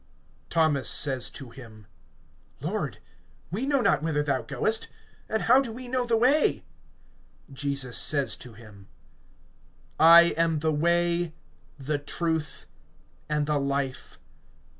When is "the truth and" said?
11.77-13.45